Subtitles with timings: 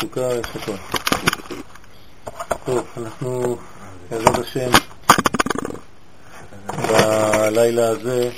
[0.00, 0.20] סוכה,
[0.54, 0.72] הכל.
[2.66, 3.56] טוב, אנחנו,
[4.10, 4.70] בעזרת השם,
[6.66, 8.30] בלילה הזה,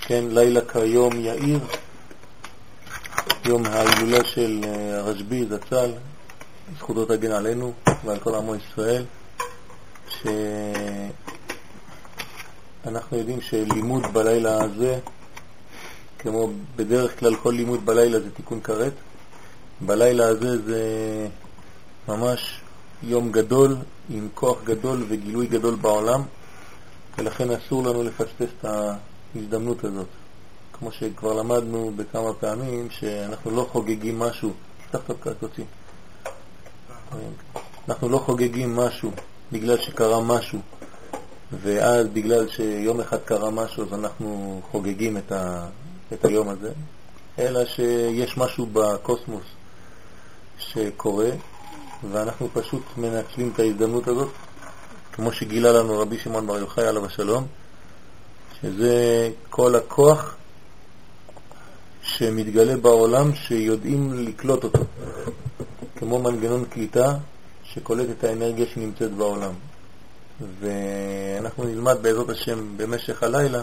[0.00, 1.60] כן, לילה כיום יאיר,
[3.44, 5.90] יום ההילולה של אה, הרשב"י זצ"ל,
[6.78, 7.72] זכותו תגן עלינו
[8.04, 9.04] ועל כל עמו ישראל,
[12.84, 14.98] שאנחנו יודעים שלימוד בלילה הזה,
[16.18, 18.92] כמו בדרך כלל כל לימוד בלילה זה תיקון כרת,
[19.86, 20.82] בלילה הזה זה
[22.08, 22.60] ממש
[23.02, 23.76] יום גדול
[24.10, 26.22] עם כוח גדול וגילוי גדול בעולם,
[27.18, 30.06] ולכן אסור לנו לפספס את ההזדמנות הזאת.
[30.72, 34.52] כמו שכבר למדנו בכמה פעמים, שאנחנו לא חוגגים משהו,
[34.90, 35.64] תפתח הפקעת, תוציא.
[37.88, 39.10] אנחנו לא חוגגים משהו
[39.52, 40.58] בגלל שקרה משהו,
[41.62, 45.66] ואז בגלל שיום אחד קרה משהו אז אנחנו חוגגים את, ה,
[46.12, 46.72] את היום הזה,
[47.38, 49.44] אלא שיש משהו בקוסמוס
[50.60, 51.30] שקורה,
[52.10, 54.28] ואנחנו פשוט מנצלים את ההזדמנות הזאת,
[55.12, 57.46] כמו שגילה לנו רבי שמעון בר יוחאי עליו השלום,
[58.60, 60.36] שזה כל הכוח
[62.02, 64.78] שמתגלה בעולם שיודעים לקלוט אותו,
[65.96, 67.14] כמו מנגנון קליטה
[67.64, 69.52] שקולט את האנרגיה שנמצאת בעולם.
[70.60, 73.62] ואנחנו נלמד בעזרת השם במשך הלילה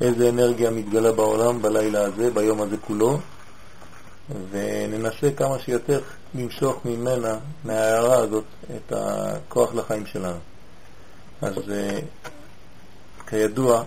[0.00, 3.18] איזה אנרגיה מתגלה בעולם בלילה הזה, ביום הזה כולו,
[4.50, 6.00] וננסה כמה שיותר
[6.34, 8.44] למשוך ממנה, מההערה הזאת,
[8.76, 10.38] את הכוח לחיים שלנו.
[11.42, 11.98] אז אה,
[13.26, 13.84] כידוע,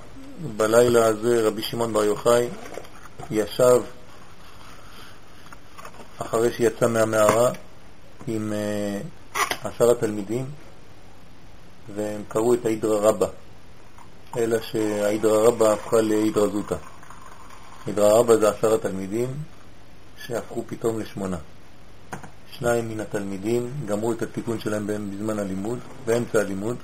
[0.58, 2.48] בלילה הזה רבי שמעון בר יוחאי
[3.32, 3.82] ישב
[6.18, 7.52] אחרי שיצא מהמערה
[8.28, 10.46] עם uh, עשרה תלמידים
[11.96, 13.28] והם קראו את ההידרא רבה,
[14.38, 16.76] אלא שההידרא רבה הפכה להידרא זוטה.
[17.86, 19.34] הידרא רבה זה עשרה תלמידים
[20.18, 21.38] שהפכו פתאום לשמונה.
[22.52, 26.78] שניים מן התלמידים גמרו את התיקון שלהם בזמן הלימוד, באמצע הלימוד,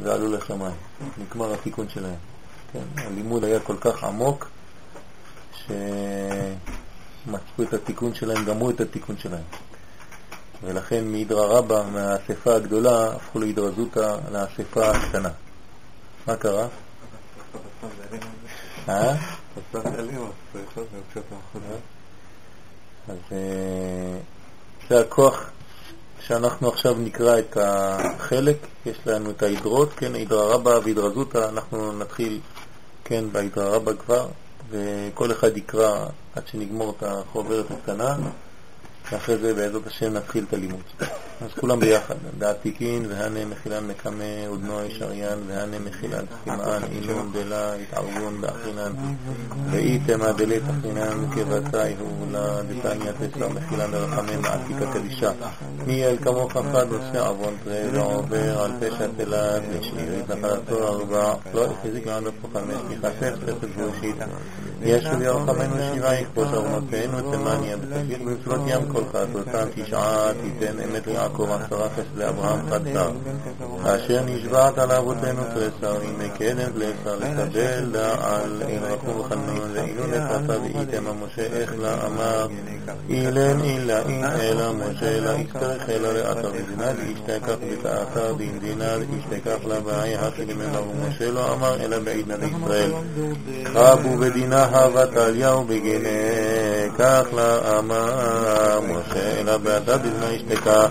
[0.00, 0.76] ועלו לשמיים.
[1.18, 2.18] נגמר התיקון שלהם.
[2.72, 4.48] כן, הלימוד היה כל כך עמוק,
[5.56, 5.84] שמצאו
[7.62, 9.44] את התיקון שלהם, גמרו את התיקון שלהם.
[10.62, 15.30] ולכן מאידרא רבא, מהאספה הגדולה, הפכו לאידרא זוטא, לאספה הקטנה.
[16.26, 16.66] מה קרה?
[18.88, 19.14] אה?
[23.10, 24.18] אז אה,
[24.88, 25.50] זה הכוח
[26.20, 28.56] שאנחנו עכשיו נקרא את החלק,
[28.86, 32.40] יש לנו את ההידרות, כן, הידרא רבא והידרא זוטא, אנחנו נתחיל,
[33.04, 34.26] כן, בהידרא רבא כבר,
[34.70, 38.16] וכל אחד יקרא עד שנגמור את החוברת הקטנה.
[39.12, 40.82] ואחרי זה בעזרת השם נתחיל את הלימוד.
[41.42, 48.40] אז כולם ביחד, דעתיקין והנה מחילן מקמה ודנועי שריין והנה מחילן תחימאן אילון דלה התערבון
[48.40, 48.92] באחינן.
[49.70, 55.30] ואיתמה דלית אחינן כבצאי הוא לדתניא תסר מחילן לרחמם עתיקה קדישה
[55.86, 61.64] מי אל כמוך חד עושה עוון תראה ועובר על פשע תלת לשארית נחלתו ארבע לא
[61.64, 64.16] החזיק עד אף חמש מחסף חסד בראשית
[64.82, 71.48] ישו ירחמנו שבעה יכבוש ארונותינו תימניה ותשגיח במצוות ים כל חסותם תשעה תיתן אמת יעקב
[71.52, 73.10] עשרה כסלי אברהם חצר.
[73.84, 80.02] אשר נשבעת על אבותינו פרסר, הנה קדם פרסר, לקבל לה על אין רחום וחנון, ואילו
[80.10, 82.46] ואילון ואיתם המשה איך לה אמר,
[83.08, 89.64] אילן אילה אין אלה משה אלה יצטרך אלה לאתר ודינד ישתכח בתעתר דין דינד ישתכח
[89.64, 92.90] לה בעי הכי ממנה ומשה לא אמר אלא בעידן ישראל.
[93.74, 96.08] חבו בדינה הווה תליהו בגנה
[96.98, 100.90] כך לה אמר משה אלא בעתה בזמן ישתכח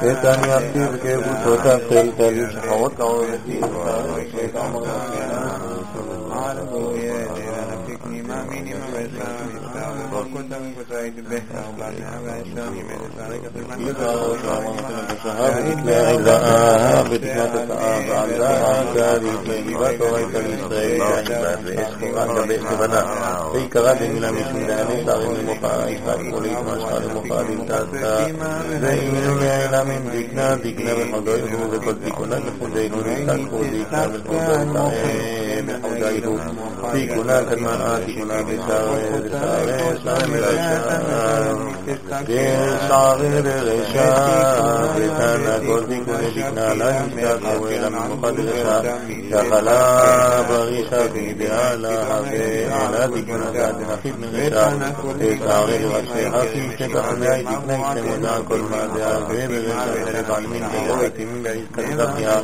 [0.00, 1.16] شیطان یافتیر کے
[29.80, 30.56] آمين ذكنا
[36.10, 36.38] يجاهدوا
[36.92, 38.30] في هناك المآتي من
[42.88, 44.98] صاغر الغشاء.
[44.98, 48.78] بتانا كل بكل ذكنا لا يجاهدوا إلى وقد غشا
[50.48, 54.94] بغيشة بها لا حفي على ذكنا ذات نخيب من غشا
[55.44, 61.12] تاغير غشي حفي شبح بعيد كنيش مدع كل ما دعا غير غشا شرف علمين بغوة
[61.18, 62.42] من بعيد كنزقيا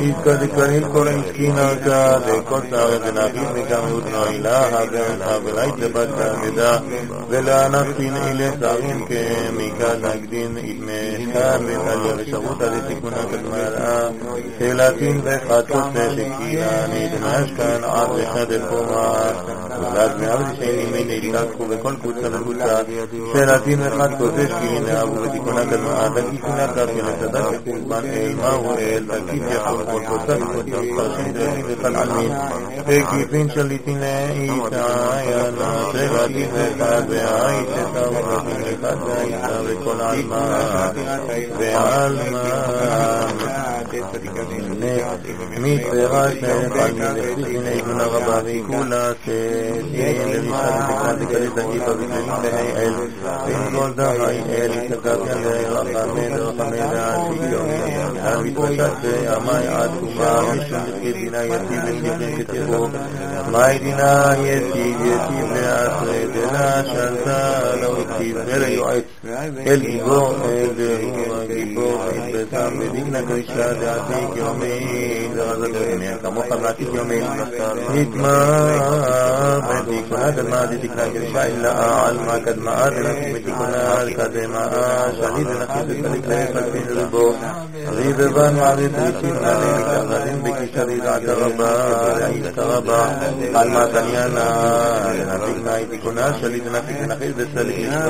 [0.00, 6.82] إذ قد كرهل كل مسكين أركا لكل تاغير نخيب نكامل وإلا حفي حفي لبت دامدا
[7.30, 14.12] ولا نفسين إلي تاغين كميكا نقدين إذ مشكا بخلي غشاوتا لتكونا كالمرأة
[14.58, 19.32] سيلات דין וחטות ותקינה נדרש כאן אב אחד בכורה
[19.94, 22.82] ואז מאב לשני מן נתקקו וכל קבוצה וקבוצה.
[23.32, 29.42] של הדין אחד כוזש קינה ובתיקונה קדמה ותקינה כפי הצדק וקורבן אל מהו אל תקיף
[29.54, 32.32] יחוד וקבוצה וקבוצה מפרשים דרכים וחלמים
[32.84, 40.90] תקיפין שליטין לאיתאיינה של הדין אחד והאיש את האורחים אחד והאישה וכל העלמה
[41.58, 42.48] והעלמה
[45.58, 52.92] מצרה שנפלנו לחוזיני גונה רבה וכולה שתהיה במשחק ותקרא תגלה תגיבה ותגלה האל
[53.46, 57.68] וכל דהי אל התגעגע לרחמי לרחמי והציון
[58.22, 62.88] על מתבשת ועמי עצומה משום דחי דינה יתיב ושכן כתבו
[63.50, 69.04] מאי דינה יתיב יתיב לאחרי דלה שלטה לא יתיב אל היועץ
[69.66, 71.27] אל גיבור אל דהור
[82.48, 84.64] قدما قدما
[85.20, 87.32] شهيدنا في ذلك لا يقبل الربو
[87.96, 89.54] غيبان عن بيتنا
[89.88, 91.72] كفرين بك شريرا تغبا
[92.56, 93.02] تغبا
[93.54, 94.46] قال ما تنيانا
[95.34, 98.08] نبينا يتكونا شليتنا في نخير بسلينا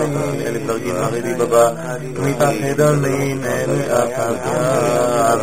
[0.50, 1.76] لترجين مغيري بابا
[2.18, 3.44] ميتا خيدا لين
[3.90, 4.58] أخاكا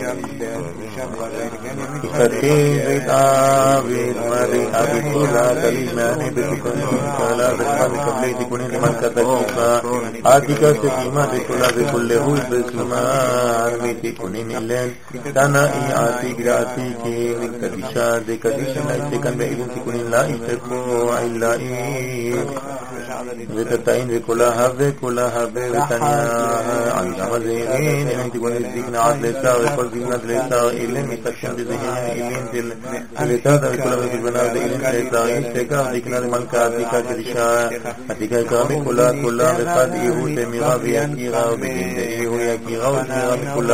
[2.15, 9.81] الحكيم بالعابد مالي حبيب كل عدلي ماني بذكر منك على بالحب كبليد كوني لمن كتكيما
[10.25, 13.01] عادك سكيما بكل عدل كل هو بسما
[13.63, 14.95] عرميتي كوني نلين
[15.35, 21.09] تانا اي عاتي قراتي كي من كتشا دي كتشا نايتي كان بإذن تكوني لا اشتكو
[21.09, 22.35] عيلا اي
[23.55, 30.71] وتتين كلها بكلها بتنيا علم زين من تقول الدين عدل ساوي كل دين عدل ساوي
[30.85, 32.67] إلين متشن بذهن إلين تل
[33.33, 37.69] لتاد كل من البناء إلين ساوي سكا ذكنا من كاتيكا كدشا
[38.11, 43.67] أتيكا كامي كلها كلها بقد يهو تميرا بيا كيرا وبيجين ديو يكفيغوني والكل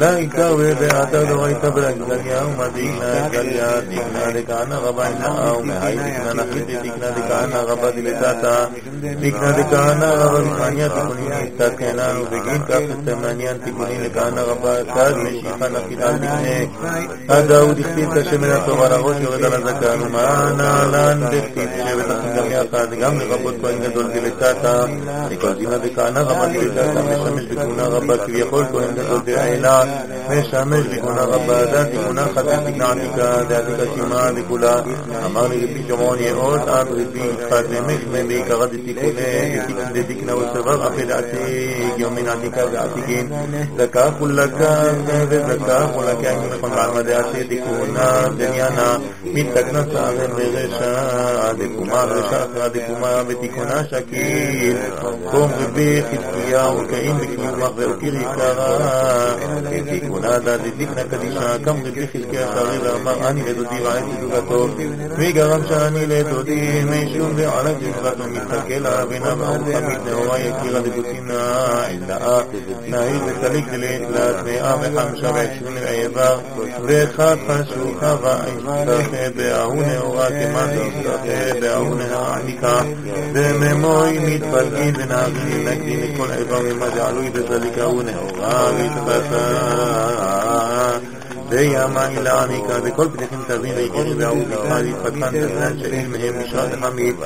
[0.00, 1.96] لا يكاوي بأتد ويتبرك.
[2.10, 8.70] دنيا ومدينة كريا ديكنا دكانا غباينا أو مهاي ديكنا نخيتي ديكنا دكانا غبا دلتاتا
[9.02, 16.20] ديكنا دكانا غبا بخانيا تكونين استاتينا نبقين كافت سمانيان تكونين دكانا غبا كاز مشيخا نخيلان
[16.20, 23.54] ديكنا أداو ديكتين تشمنا تغارا غوش وغدر زكانو معانا لأن ديكتين شبتا سنجميا قادقام لغبوت
[23.60, 24.74] كوين دول دلتاتا
[25.28, 29.84] ديكنا دكانا غبا دلتاتا مشمش بكونا غبا ربك يقول وإنك دعينا
[30.30, 33.18] من شامل بكنا رب ذاتكنا خطأ بنعمك
[33.50, 34.74] ذاتك شما بكلا
[35.24, 39.10] ہماری ربی جمعونی اور آپ ربی فاتمش میں بھی قغد تکنے
[39.94, 41.98] دیدکنا وصبر أفل عتيق.
[41.98, 43.26] يومين عتيك عتيقين.
[43.78, 44.58] زكاة لك
[45.48, 53.22] زكاة لك أن يكون على مدى عتيقنا دنيانا من تكنا سامن رغشا دكما رغشا دكما
[53.22, 54.76] بتكنا شكيل
[55.32, 61.56] قوم ربي خزقيا وكئين بكما مغفر کلی کلی کی گناہ دا دی دیکھنا کدی شاہ
[61.64, 64.58] کم دی دخل کیا ساغی دا ما آنی لے دی وائد دی گا تو
[65.18, 69.34] وی گرم شانی لے دو دی میں شون دے عرق دی غد می تکیلا بنا
[69.34, 71.40] مہم خمید دے ہوا یکی غد بکینا
[71.84, 76.28] اللہ آخذ نائی دے تلک دلے اخلاس میں آم خم شب شون ایبا
[76.88, 82.76] رے خاطا شوخا و ایسا بے آہونے ہوا کہ ماں دوستا بے آہونے آنکا
[83.34, 88.16] دے میں موئی میت پر گیدنا گیدنا گیدنا کل ایبا میں مجالوی دے تلک كونه
[88.40, 89.48] غاوي تبتا
[91.50, 97.16] دي أمان لعنيك بكل بنكم تبين لكم بأول بخاري فتان تبنان شئين مهم شاد حميد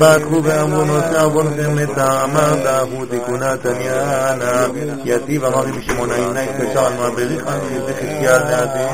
[0.00, 4.72] باكو بأمون وسابون سمتا أمان داهو تكونا تنيانا
[5.04, 8.90] يتيب أمان بشمون عينيك تشعر ما بريخان يزيخ سياداتك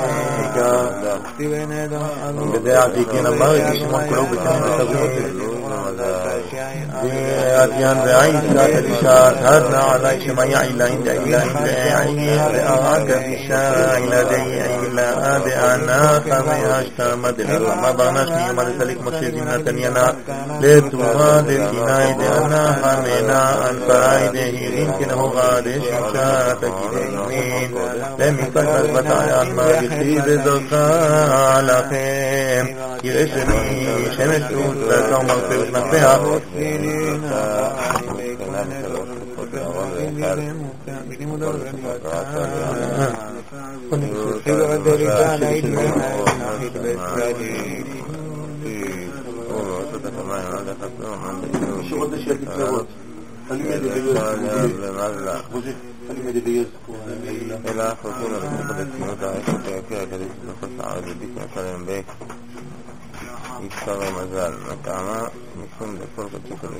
[2.54, 5.45] بداعتي كنا مغي بشمون قلوبك من تبوتك
[7.04, 14.85] أديان بعيسى تلشات هدنا علي شما يعيلا إن إلا إن دعي رأاك بشا إلا دعي
[14.98, 20.14] إلا بأنا خمي أشتامد لما باناش ميوم لسلك مشي زمنا تنينا.
[20.60, 27.70] لتوها دلكنا دعنا خمينا أنفاي دهيرين كنه غادش شمشا تكيدين
[28.18, 32.66] لم يكتب بطعيان ما بخيب زرقا لكم
[33.04, 36.40] يرشني شمس توت لكم مغفرت
[44.48, 46.24] العبد رجال علمها
[46.56, 47.84] نحيد بالثاني
[51.90, 52.86] شو قد الشيخ التلاوات
[56.08, 56.66] حلمي لبيز
[57.70, 62.04] إلى خطورة المقدس مدعي فتاكا كريس نفس عابدك كلام بيك
[63.66, 66.74] يشتغل مجال مكانه يكون لفرقة كل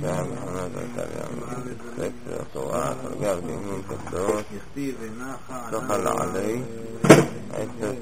[0.00, 2.12] تجاه محمد الكريم كيف
[2.54, 4.44] طوعات القلب من الدروس
[5.72, 6.60] دخل عليه
[7.54, 7.94] أكثر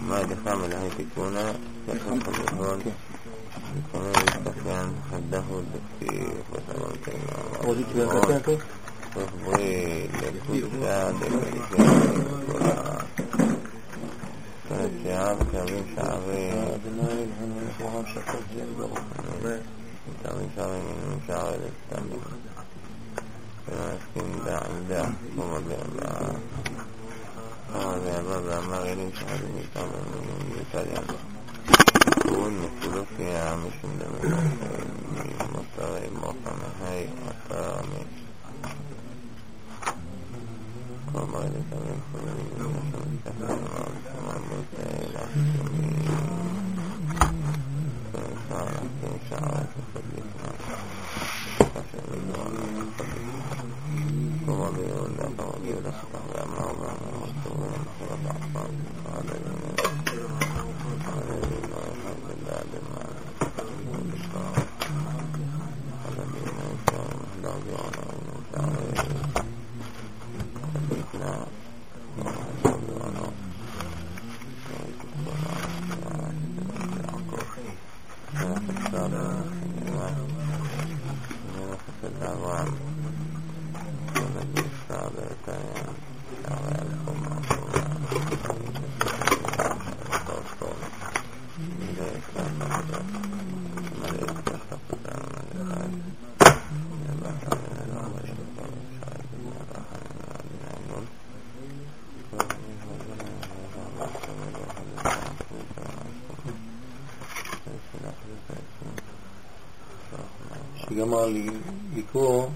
[0.00, 1.36] وما دخام لهي تكون
[1.88, 2.78] يحصل الظهور
[3.92, 8.40] كما يستخدم حده الدكتير وسلام كلمة
[23.68, 25.76] لكن دع دع ومدع
[27.74, 31.06] هذا بابا ما غيرك هذه كما من يتعلم
[32.22, 33.98] كون مختلف يا مش من
[35.54, 36.52] مستوى الموقع
[36.82, 37.82] هاي مستوى
[41.14, 43.52] وما ذلك من خلال من كفر
[44.18, 45.94] وما مستعيل من
[48.12, 50.30] فإن شاء الله إن شاء الله تخليك
[55.80, 56.26] الرحمن
[57.44, 58.69] الرحيم
[111.10, 111.26] גמר
[111.96, 112.48] לקרוא,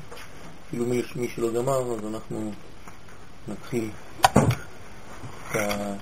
[0.70, 2.52] כאילו מי שלא גמר, אז אנחנו
[3.48, 5.94] נתחיל את ה...